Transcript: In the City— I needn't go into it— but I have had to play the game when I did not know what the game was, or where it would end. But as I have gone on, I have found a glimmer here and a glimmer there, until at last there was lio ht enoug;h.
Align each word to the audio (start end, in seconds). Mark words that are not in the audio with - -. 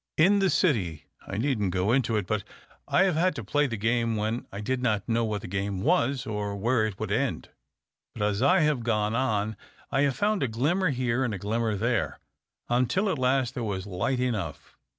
In 0.17 0.39
the 0.39 0.49
City— 0.49 1.05
I 1.31 1.37
needn't 1.37 1.69
go 1.69 1.91
into 1.91 2.17
it— 2.17 2.25
but 2.25 2.43
I 2.87 3.03
have 3.03 3.13
had 3.15 3.35
to 3.35 3.43
play 3.43 3.67
the 3.67 3.77
game 3.77 4.15
when 4.15 4.47
I 4.51 4.59
did 4.59 4.81
not 4.81 5.07
know 5.07 5.23
what 5.23 5.41
the 5.41 5.47
game 5.47 5.83
was, 5.83 6.25
or 6.25 6.55
where 6.55 6.87
it 6.87 6.99
would 6.99 7.11
end. 7.11 7.49
But 8.15 8.23
as 8.25 8.41
I 8.41 8.61
have 8.61 8.81
gone 8.81 9.13
on, 9.13 9.55
I 9.91 10.01
have 10.01 10.15
found 10.15 10.41
a 10.41 10.47
glimmer 10.47 10.89
here 10.89 11.23
and 11.23 11.35
a 11.35 11.37
glimmer 11.37 11.75
there, 11.75 12.17
until 12.67 13.11
at 13.11 13.19
last 13.19 13.53
there 13.53 13.63
was 13.63 13.85
lio 13.85 14.15
ht 14.15 14.19
enoug;h. 14.21 14.57